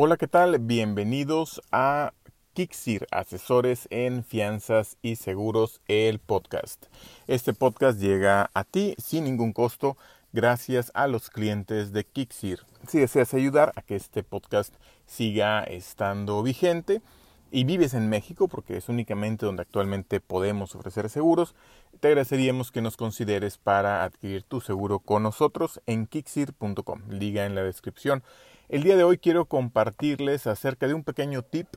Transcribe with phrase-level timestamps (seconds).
[0.00, 0.60] Hola, ¿qué tal?
[0.60, 2.12] Bienvenidos a
[2.54, 6.86] Kixir, Asesores en Fianzas y Seguros, el podcast.
[7.26, 9.96] Este podcast llega a ti sin ningún costo
[10.32, 12.60] gracias a los clientes de Kixir.
[12.86, 14.72] Si deseas ayudar a que este podcast
[15.04, 17.02] siga estando vigente
[17.50, 21.54] y vives en México, porque es únicamente donde actualmente podemos ofrecer seguros,
[22.00, 27.54] te agradeceríamos que nos consideres para adquirir tu seguro con nosotros en kixir.com, liga en
[27.54, 28.22] la descripción.
[28.68, 31.68] El día de hoy quiero compartirles acerca de un pequeño tip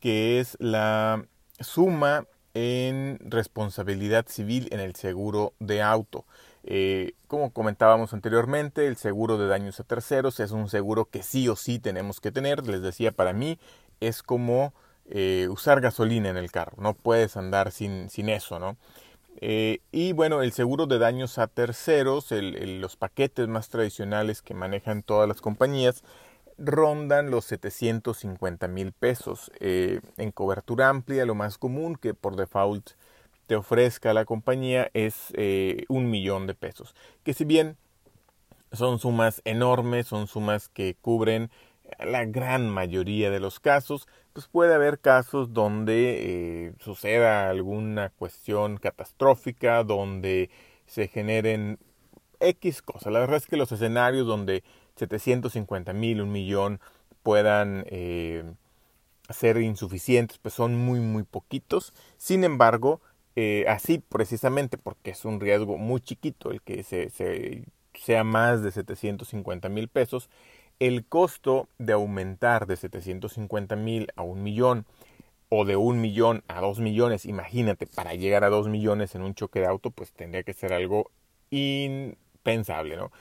[0.00, 1.26] que es la
[1.60, 6.24] suma en responsabilidad civil en el seguro de auto.
[6.64, 11.48] Eh, como comentábamos anteriormente, el seguro de daños a terceros es un seguro que sí
[11.48, 12.66] o sí tenemos que tener.
[12.66, 13.58] Les decía, para mí
[14.00, 14.72] es como
[15.12, 16.76] eh, usar gasolina en el carro.
[16.80, 18.76] No puedes andar sin, sin eso, ¿no?
[19.40, 25.02] Eh, y bueno, el seguro de daños a terceros, los paquetes más tradicionales que manejan
[25.02, 26.04] todas las compañías,
[26.58, 29.50] rondan los 750 mil pesos.
[29.58, 32.90] Eh, en cobertura amplia, lo más común que por default
[33.48, 35.32] te ofrezca la compañía es
[35.88, 36.94] un millón de pesos.
[37.24, 37.76] Que si bien
[38.70, 41.50] son sumas enormes, son sumas que cubren
[41.98, 48.76] la gran mayoría de los casos, pues puede haber casos donde eh, suceda alguna cuestión
[48.76, 50.50] catastrófica, donde
[50.86, 51.78] se generen
[52.40, 53.12] X cosas.
[53.12, 54.64] La verdad es que los escenarios donde
[54.96, 56.80] 750 mil, un millón
[57.22, 58.44] puedan eh,
[59.30, 61.92] ser insuficientes, pues son muy, muy poquitos.
[62.16, 63.00] Sin embargo,
[63.36, 67.10] eh, así precisamente porque es un riesgo muy chiquito el que se,
[67.94, 70.28] sea más de 750 mil pesos,
[70.80, 74.86] el costo de aumentar de 750 mil a un millón
[75.50, 79.34] o de un millón a dos millones, imagínate, para llegar a dos millones en un
[79.34, 81.10] choque de auto, pues tendría que ser algo
[81.50, 83.12] impensable, ¿no?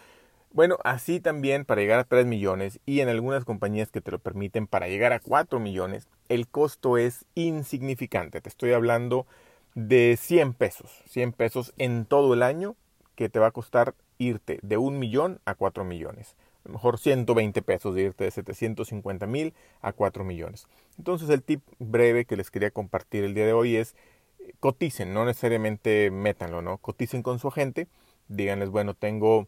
[0.52, 4.18] Bueno, así también para llegar a 3 millones y en algunas compañías que te lo
[4.18, 8.42] permiten para llegar a 4 millones, el costo es insignificante.
[8.42, 9.28] Te estoy hablando
[9.76, 12.76] de 100 pesos, 100 pesos en todo el año
[13.16, 16.36] que te va a costar irte de 1 millón a 4 millones.
[16.70, 20.68] Mejor 120 pesos de irte de 750 mil a 4 millones.
[20.98, 23.96] Entonces el tip breve que les quería compartir el día de hoy es
[24.60, 26.78] coticen, no necesariamente métanlo, ¿no?
[26.78, 27.88] Coticen con su agente,
[28.28, 29.48] díganles, bueno, tengo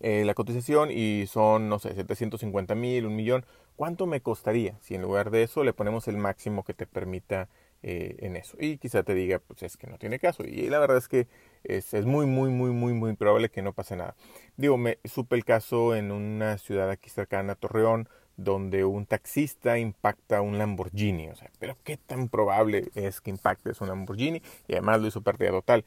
[0.00, 3.46] eh, la cotización y son, no sé, 750 mil, un millón.
[3.76, 7.48] ¿Cuánto me costaría si en lugar de eso le ponemos el máximo que te permita
[7.82, 8.56] eh, en eso?
[8.60, 10.44] Y quizá te diga, pues es que no tiene caso.
[10.44, 11.28] Y la verdad es que
[11.64, 14.14] es, es, muy, muy, muy, muy, muy probable que no pase nada.
[14.56, 19.78] Digo, me supe el caso en una ciudad aquí cercana a Torreón, donde un taxista
[19.78, 21.28] impacta un Lamborghini.
[21.28, 25.22] O sea, pero qué tan probable es que impactes un Lamborghini y además lo hizo
[25.22, 25.84] pérdida total.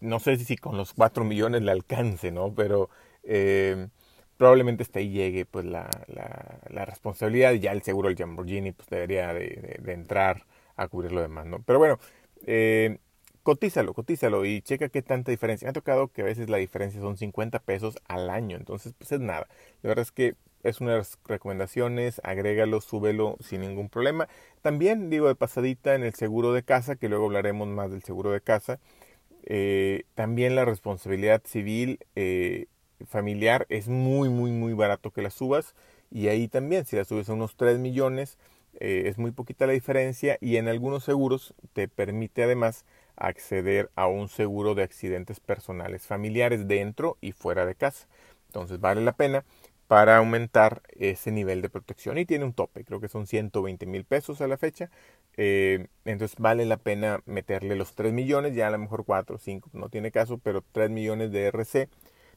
[0.00, 2.54] No sé si con los 4 millones le alcance, ¿no?
[2.54, 2.90] Pero
[3.24, 3.88] eh,
[4.36, 9.32] probablemente hasta ahí llegue pues la, la, responsabilidad ya el seguro del Lamborghini pues debería
[9.32, 10.44] de, entrar
[10.76, 11.62] a cubrir lo demás, ¿no?
[11.62, 11.98] Pero bueno,
[12.46, 12.98] eh,
[13.42, 15.66] cotízalo, cotízalo y checa qué tanta diferencia.
[15.66, 19.12] Me ha tocado que a veces la diferencia son 50 pesos al año, entonces pues
[19.12, 19.46] es nada.
[19.82, 20.34] La verdad es que
[20.64, 24.28] es una de las recomendaciones, agrégalo, súbelo sin ningún problema.
[24.62, 28.30] También digo de pasadita en el seguro de casa, que luego hablaremos más del seguro
[28.30, 28.80] de casa.
[29.44, 32.66] Eh, también la responsabilidad civil eh,
[33.06, 35.74] familiar es muy, muy, muy barato que la subas.
[36.10, 38.38] Y ahí también, si la subes a unos 3 millones,
[38.80, 42.84] eh, es muy poquita la diferencia y en algunos seguros te permite además
[43.16, 48.06] acceder a un seguro de accidentes personales familiares dentro y fuera de casa.
[48.46, 49.44] Entonces vale la pena
[49.86, 54.04] para aumentar ese nivel de protección y tiene un tope, creo que son 120 mil
[54.04, 54.90] pesos a la fecha.
[55.36, 59.38] Eh, entonces vale la pena meterle los 3 millones, ya a lo mejor 4 o
[59.38, 61.88] 5, no tiene caso, pero 3 millones de RC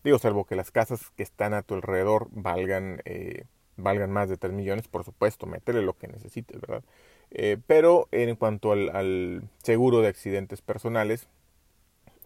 [0.03, 3.45] Digo, salvo que las casas que están a tu alrededor valgan, eh,
[3.77, 6.83] valgan más de 3 millones, por supuesto, métele lo que necesites, ¿verdad?
[7.31, 11.27] Eh, pero en cuanto al, seguro de accidentes personales,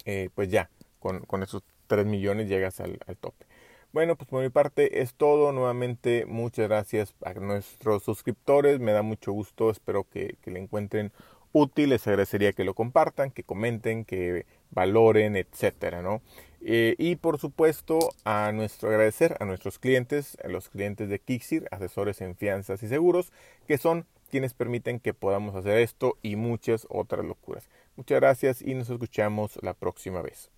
[0.06, 0.70] eh, pues ya,
[1.00, 3.46] con, esos 3 millones llegas al, tope.
[3.94, 5.52] Bueno, pues por mi parte es todo.
[5.52, 8.80] Nuevamente, muchas gracias a nuestros suscriptores.
[8.80, 9.70] Me da mucho gusto.
[9.70, 11.12] Espero que le encuentren
[11.52, 11.90] útil.
[11.90, 16.22] Les agradecería que lo compartan, que comenten, que valoren, etcétera, ¿no?
[16.64, 22.22] Eh, y por supuesto, a nuestro agradecer a nuestros clientes, los clientes de Kixir, asesores
[22.22, 23.32] en fianzas y seguros,
[23.68, 27.70] que son quienes permiten que podamos hacer esto y muchas otras locuras.
[27.96, 30.52] Muchas gracias y nos escuchamos la próxima vez.